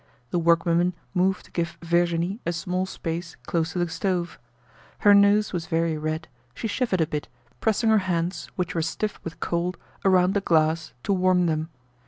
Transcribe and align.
The 0.31 0.39
workwomen 0.39 0.93
moved 1.13 1.45
to 1.45 1.51
give 1.51 1.77
Virginie 1.83 2.39
a 2.43 2.53
small 2.53 2.87
space 2.87 3.35
close 3.45 3.73
to 3.73 3.79
the 3.85 3.87
stove. 3.87 4.39
Her 5.01 5.13
nose 5.13 5.53
was 5.53 5.67
very 5.67 5.95
red, 5.95 6.27
she 6.55 6.67
shivered 6.67 7.01
a 7.01 7.05
bit, 7.05 7.27
pressing 7.59 7.91
her 7.91 7.99
hands 8.09 8.49
which 8.55 8.73
were 8.73 8.81
stiff 8.81 9.19
with 9.23 9.39
cold 9.39 9.77
around 10.03 10.33
the 10.33 10.41
glass 10.41 10.93
to 11.03 11.13
warm 11.13 11.45
them. 11.45 11.69